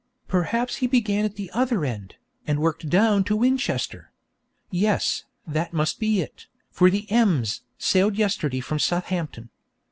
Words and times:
Perhaps 0.27 0.77
he 0.77 0.87
began 0.87 1.25
at 1.25 1.35
the 1.35 1.51
other 1.51 1.85
end, 1.85 2.15
and 2.47 2.57
worked 2.59 2.89
down 2.89 3.23
to 3.25 3.35
Winchester. 3.35 4.11
Yes, 4.71 5.25
that 5.45 5.73
must 5.73 5.99
be 5.99 6.21
it, 6.21 6.47
for 6.71 6.89
the 6.89 7.05
Ems 7.11 7.61
sailed 7.77 8.15
yesterday 8.17 8.61
from 8.61 8.79
Southampton. 8.79 9.51